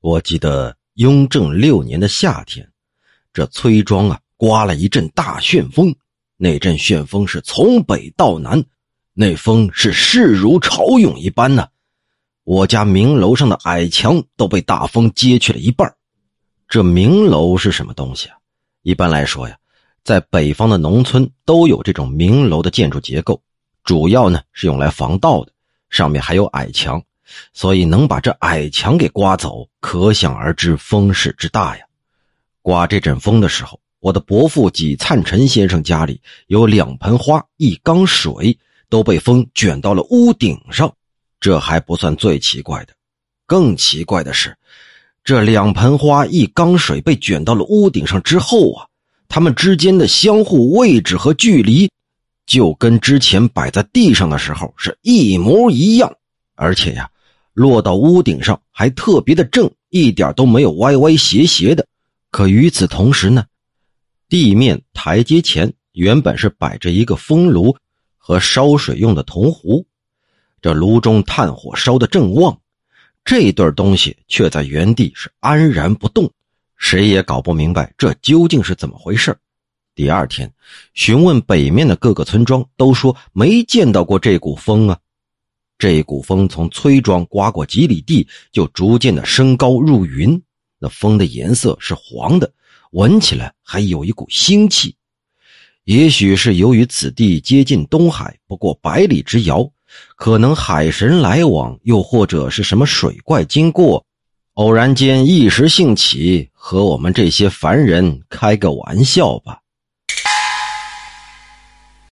[0.00, 2.70] 我记得雍正六年的夏天，
[3.32, 5.94] 这崔庄啊刮了一阵大旋风，
[6.36, 8.64] 那阵旋风是从北到南，
[9.14, 11.66] 那风是势如潮涌一般呢。
[12.44, 15.92] 我家明楼上的矮墙都被大风揭去了一半。
[16.68, 18.36] 这明楼是什么东西啊？
[18.82, 19.56] 一般来说呀，
[20.04, 23.42] 在北方的农村都有这种明楼的建筑结构，
[23.82, 25.52] 主要呢是用来防盗的，
[25.90, 27.02] 上面还有矮墙。
[27.52, 31.84] 所以能把这矮墙给刮走，可想而知风势之大呀！
[32.62, 38.58] 刮这阵风的时候，我的伯父纪灿臣先生家里有两盆花、一缸水
[38.88, 40.92] 都被风卷到了屋顶上。
[41.38, 42.94] 这还不算最奇怪的，
[43.46, 44.56] 更奇怪的是，
[45.22, 48.86] 这两盆花、一缸水被卷到了屋顶上之后啊，
[49.28, 51.90] 它们之间的相互位置和距离，
[52.46, 56.16] 就跟之前摆在地上的时候是一模一样，
[56.54, 57.10] 而且呀。
[57.56, 61.86] 落到屋顶上还特别的正，一点都没有歪歪斜斜的。
[62.30, 63.46] 可与此同时呢，
[64.28, 67.74] 地面台阶前原本是摆着一个风炉
[68.18, 69.86] 和烧水用的铜壶，
[70.60, 72.60] 这炉中炭火烧得正旺，
[73.24, 76.30] 这对东西却在原地是安然不动，
[76.76, 79.34] 谁也搞不明白这究竟是怎么回事
[79.94, 80.52] 第二天
[80.92, 84.98] 询问北面的各个村庄，都说没见到过这股风啊。
[85.78, 90.40] 这一股风从崔庄刮过几里地，就逐渐的升高入云。
[90.78, 92.52] 那风的颜色是黄的，
[92.92, 94.94] 闻起来还有一股腥气。
[95.84, 99.70] 也许是由于此地接近东海，不过百里之遥，
[100.16, 104.04] 可能海神来往，又或者是什么水怪经过，
[104.54, 109.60] 偶然间一时兴起，和我们这些凡人开个玩笑吧。